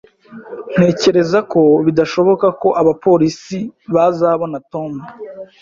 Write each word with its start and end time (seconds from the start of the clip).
Ntekereza 0.73 1.39
ko 1.51 1.61
bidashoboka 1.85 2.47
ko 2.61 2.67
abapolisi 2.81 3.59
bazabona 3.93 4.57
Tom 4.71 4.91